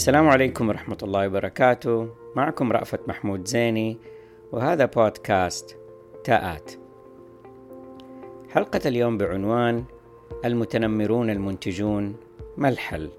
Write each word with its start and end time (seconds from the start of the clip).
السلام 0.00 0.28
عليكم 0.28 0.68
ورحمة 0.68 0.96
الله 1.02 1.26
وبركاته. 1.26 2.08
معكم 2.36 2.72
رأفت 2.72 3.08
محمود 3.08 3.48
زيني 3.48 3.98
وهذا 4.52 4.84
بودكاست 4.84 5.76
تاءات. 6.24 6.70
حلقة 8.50 8.80
اليوم 8.86 9.18
بعنوان 9.18 9.84
المتنمرون 10.44 11.30
المنتجون 11.30 12.16
ما 12.56 12.68
الحل؟ 12.68 13.10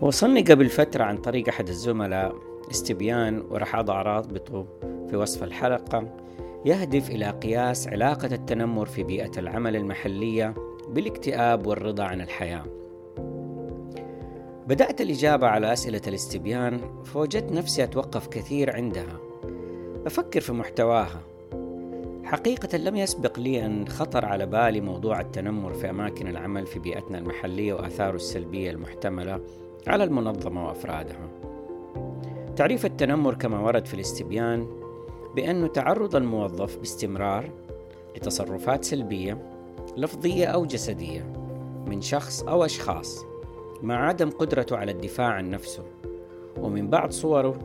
وصلني 0.00 0.42
قبل 0.42 0.68
فترة 0.68 1.04
عن 1.04 1.16
طريق 1.16 1.48
أحد 1.48 1.68
الزملاء 1.68 2.36
استبيان 2.70 3.44
وراح 3.50 3.76
أضع 3.76 4.02
رابطه 4.02 4.66
في 5.10 5.16
وصف 5.16 5.44
الحلقة 5.44 6.16
يهدف 6.64 7.10
إلى 7.10 7.30
قياس 7.30 7.88
علاقة 7.88 8.34
التنمر 8.34 8.86
في 8.86 9.02
بيئة 9.02 9.38
العمل 9.38 9.76
المحلية 9.76 10.54
بالاكتئاب 10.88 11.66
والرضا 11.66 12.04
عن 12.04 12.20
الحياة. 12.20 12.85
بدأت 14.66 15.00
الإجابة 15.00 15.46
على 15.46 15.72
أسئلة 15.72 16.00
الاستبيان 16.06 16.80
فوجدت 17.04 17.52
نفسي 17.52 17.84
أتوقف 17.84 18.26
كثير 18.26 18.76
عندها. 18.76 19.20
أفكر 20.06 20.40
في 20.40 20.52
محتواها. 20.52 21.20
حقيقة 22.24 22.78
لم 22.78 22.96
يسبق 22.96 23.38
لي 23.38 23.66
أن 23.66 23.88
خطر 23.88 24.24
على 24.24 24.46
بالي 24.46 24.80
موضوع 24.80 25.20
التنمر 25.20 25.72
في 25.72 25.90
أماكن 25.90 26.28
العمل 26.28 26.66
في 26.66 26.78
بيئتنا 26.78 27.18
المحلية 27.18 27.74
وآثاره 27.74 28.16
السلبية 28.16 28.70
المحتملة 28.70 29.40
على 29.86 30.04
المنظمة 30.04 30.66
وأفرادها. 30.66 31.28
تعريف 32.56 32.86
التنمر 32.86 33.34
كما 33.34 33.60
ورد 33.60 33.86
في 33.86 33.94
الاستبيان 33.94 34.66
بأنه 35.36 35.66
تعرض 35.66 36.16
الموظف 36.16 36.76
باستمرار 36.78 37.50
لتصرفات 38.16 38.84
سلبية 38.84 39.38
لفظية 39.96 40.46
أو 40.46 40.66
جسدية 40.66 41.32
من 41.86 42.00
شخص 42.00 42.42
أو 42.42 42.64
أشخاص. 42.64 43.35
مع 43.82 44.08
عدم 44.08 44.30
قدرته 44.30 44.76
على 44.76 44.92
الدفاع 44.92 45.26
عن 45.26 45.50
نفسه 45.50 45.82
ومن 46.60 46.90
بعض 46.90 47.10
صوره 47.10 47.58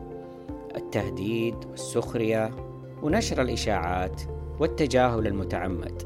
التهديد 0.76 1.54
والسخرية 1.70 2.50
ونشر 3.02 3.42
الإشاعات 3.42 4.22
والتجاهل 4.60 5.26
المتعمد. 5.26 6.02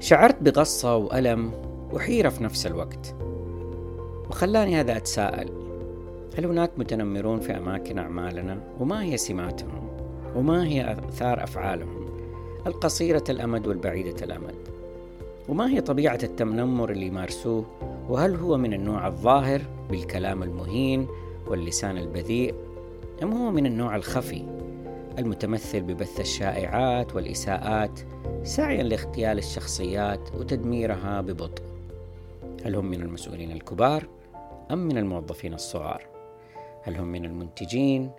شعرت 0.00 0.42
بغصة 0.42 0.96
وألم 0.96 1.52
وحيرة 1.92 2.28
في 2.28 2.44
نفس 2.44 2.66
الوقت 2.66 3.14
وخلاني 4.30 4.80
هذا 4.80 4.96
أتساءل 4.96 5.48
هل 6.38 6.46
هناك 6.46 6.70
متنمرون 6.76 7.40
في 7.40 7.56
أماكن 7.56 7.98
أعمالنا؟ 7.98 8.60
وما 8.80 9.02
هي 9.02 9.16
سماتهم؟ 9.16 9.88
وما 10.36 10.66
هي 10.66 10.98
آثار 11.08 11.42
أفعالهم؟ 11.42 12.06
القصيرة 12.66 13.24
الأمد 13.28 13.66
والبعيدة 13.66 14.24
الأمد. 14.24 14.77
وما 15.48 15.70
هي 15.70 15.80
طبيعة 15.80 16.18
التنمر 16.22 16.90
اللي 16.90 17.06
يمارسوه؟ 17.06 17.64
وهل 18.08 18.36
هو 18.36 18.56
من 18.56 18.74
النوع 18.74 19.06
الظاهر 19.06 19.62
بالكلام 19.90 20.42
المهين 20.42 21.06
واللسان 21.46 21.98
البذيء؟ 21.98 22.54
أم 23.22 23.32
هو 23.32 23.50
من 23.50 23.66
النوع 23.66 23.96
الخفي 23.96 24.44
المتمثل 25.18 25.80
ببث 25.80 26.20
الشائعات 26.20 27.14
والإساءات 27.14 28.00
سعيا 28.42 28.82
لاغتيال 28.82 29.38
الشخصيات 29.38 30.34
وتدميرها 30.34 31.20
ببطء؟ 31.20 31.62
هل 32.64 32.74
هم 32.74 32.84
من 32.84 33.02
المسؤولين 33.02 33.50
الكبار 33.50 34.08
أم 34.70 34.78
من 34.78 34.98
الموظفين 34.98 35.54
الصغار؟ 35.54 36.06
هل 36.82 36.96
هم 36.96 37.08
من 37.08 37.24
المنتجين 37.24 38.10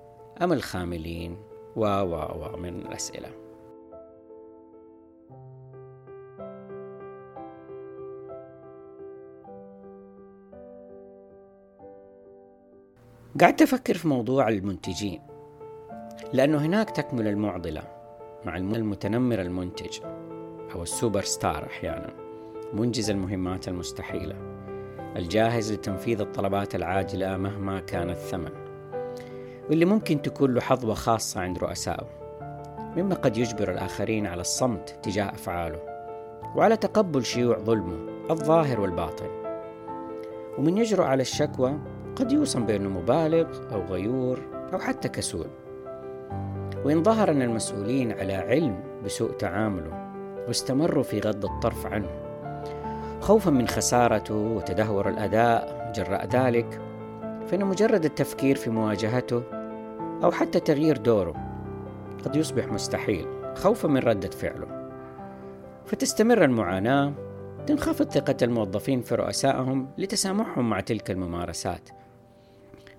أم 0.42 0.54
الخاملين؟ 0.54 1.38
و 1.76 1.86
و 1.86 2.16
و 2.16 2.58
من 2.58 2.76
الأسئلة. 2.76 3.30
قعدت 13.38 13.62
أفكر 13.62 13.98
في 13.98 14.08
موضوع 14.08 14.50
المنتجين 14.50 15.22
لأنه 16.34 16.58
هناك 16.58 16.90
تكمل 16.90 17.28
المعضلة 17.28 17.84
مع 18.46 18.58
المتنمر 18.58 19.42
المنتج 19.42 20.00
أو 20.76 20.84
السوبر 20.84 21.22
ستار 21.22 21.66
أحيانا 21.66 22.14
منجز 22.74 23.10
المهمات 23.10 23.68
المستحيلة 23.68 24.36
الجاهز 25.16 25.74
لتنفيذ 25.74 26.22
الطلبات 26.22 26.76
العاجلة 26.76 27.38
مهما 27.38 27.80
كان 27.80 28.10
الثمن 28.10 28.52
واللي 29.70 29.86
ممكن 29.86 30.22
تكون 30.22 30.54
له 30.54 30.62
حظوة 30.62 30.94
خاصة 30.94 31.42
عند 31.42 31.58
رؤسائه 31.58 32.08
مما 32.98 33.16
قد 33.16 33.38
يجبر 33.38 33.72
الآخرين 33.72 34.28
على 34.28 34.42
الصمت 34.42 35.00
تجاه 35.04 35.30
أفعاله 35.30 35.80
وعلى 36.56 36.78
تقبل 36.78 37.26
شيوع 37.26 37.58
ظلمه 37.58 37.98
الظاهر 38.30 38.82
والباطن. 38.82 39.28
ومن 40.58 40.78
يجرؤ 40.78 41.04
على 41.04 41.22
الشكوى 41.22 41.80
قد 42.20 42.32
يوصم 42.32 42.66
بأنه 42.66 42.90
مبالغ 42.90 43.74
أو 43.74 43.82
غيور 43.82 44.40
أو 44.74 44.80
حتى 44.80 45.10
كسول. 45.10 45.48
وإن 46.86 47.04
ظهر 47.04 47.32
أن 47.32 47.42
المسؤولين 47.42 48.12
على 48.12 48.34
علم 48.34 48.80
بسوء 49.06 49.32
تعامله 49.32 50.12
واستمروا 50.48 51.04
في 51.04 51.20
غض 51.20 51.46
الطرف 51.46 51.86
عنه 51.86 52.08
خوفا 53.22 53.52
من 53.52 53.68
خسارته 53.68 54.36
وتدهور 54.36 55.10
الأداء 55.10 55.92
جراء 55.96 56.26
ذلك 56.26 56.82
فإن 57.48 57.66
مجرد 57.66 58.06
التفكير 58.06 58.56
في 58.56 58.70
مواجهته 58.70 59.44
أو 60.24 60.32
حتى 60.32 60.60
تغيير 60.60 60.98
دوره 60.98 61.34
قد 62.26 62.36
يصبح 62.36 62.68
مستحيل 62.68 63.28
خوفا 63.56 63.88
من 63.88 63.98
ردة 63.98 64.30
فعله. 64.30 64.90
فتستمر 65.86 66.46
المعاناة 66.46 67.14
تنخفض 67.68 68.12
ثقة 68.12 68.38
الموظفين 68.42 69.02
في 69.02 69.16
رؤسائهم 69.16 69.90
لتسامحهم 69.98 70.70
مع 70.70 70.80
تلك 70.80 71.12
الممارسات. 71.12 71.90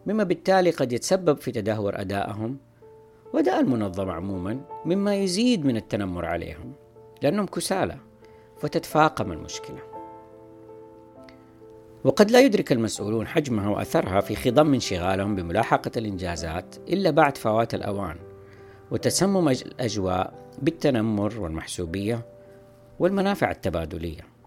مما 0.06 0.24
بالتالي 0.24 0.70
قد 0.70 0.92
يتسبب 0.92 1.36
في 1.36 1.52
تدهور 1.52 2.00
أدائهم 2.00 2.58
وأداء 3.34 3.60
المنظمة 3.60 4.12
عموما 4.12 4.60
مما 4.84 5.16
يزيد 5.16 5.64
من 5.64 5.76
التنمر 5.76 6.24
عليهم 6.24 6.72
لأنهم 7.22 7.46
كسالى 7.46 7.96
فتتفاقم 8.58 9.32
المشكلة. 9.32 9.78
وقد 12.04 12.30
لا 12.30 12.40
يدرك 12.40 12.72
المسؤولون 12.72 13.26
حجمها 13.26 13.68
وأثرها 13.68 14.20
في 14.20 14.36
خضم 14.36 14.74
انشغالهم 14.74 15.36
بملاحقة 15.36 15.90
الإنجازات 15.96 16.76
إلا 16.88 17.10
بعد 17.10 17.36
فوات 17.36 17.74
الأوان 17.74 18.16
وتسمم 18.90 19.48
الأجواء 19.48 20.34
بالتنمر 20.62 21.40
والمحسوبية 21.40 22.26
والمنافع 22.98 23.50
التبادلية. 23.50 24.39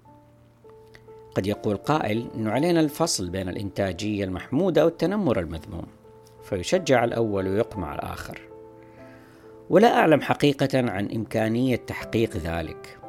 قد 1.36 1.48
يقول 1.48 1.78
قائل 1.78 2.28
أنه 2.36 2.52
علينا 2.52 2.80
الفصل 2.80 3.30
بين 3.30 3.50
الإنتاجية 3.50 4.24
المحمودة 4.24 4.86
والتنمر 4.86 5.40
المذموم 5.40 5.86
فيشجع 6.44 7.04
الأول 7.04 7.48
ويقمع 7.48 7.96
الآخر 7.96 8.42
ولا 9.70 10.00
أعلم 10.00 10.22
حقيقة 10.22 10.92
عن 10.92 11.12
إمكانية 11.12 11.76
تحقيق 11.76 12.38
ذلك 12.38 13.00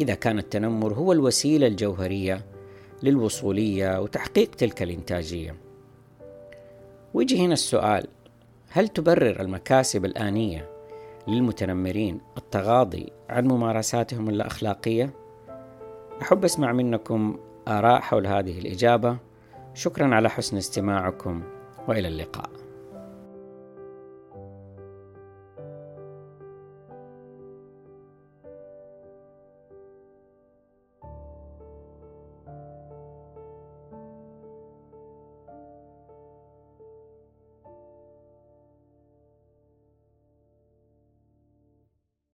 إذا 0.00 0.14
كان 0.14 0.38
التنمر 0.38 0.94
هو 0.94 1.12
الوسيلة 1.12 1.66
الجوهرية 1.66 2.44
للوصولية 3.02 4.00
وتحقيق 4.00 4.50
تلك 4.50 4.82
الإنتاجية 4.82 5.54
ويجي 7.14 7.46
هنا 7.46 7.52
السؤال 7.52 8.06
هل 8.68 8.88
تبرر 8.88 9.40
المكاسب 9.40 10.04
الآنية 10.04 10.70
للمتنمرين 11.28 12.20
التغاضي 12.38 13.12
عن 13.28 13.46
ممارساتهم 13.46 14.28
اللا 14.28 14.46
أخلاقية؟ 14.46 15.10
أحب 16.22 16.44
أسمع 16.44 16.72
منكم 16.72 17.36
آراء 17.68 18.00
حول 18.00 18.26
هذه 18.26 18.58
الإجابة. 18.58 19.16
شكرا 19.74 20.14
على 20.14 20.30
حسن 20.30 20.56
استماعكم 20.56 21.42
وإلى 21.88 22.08
اللقاء. 22.08 22.63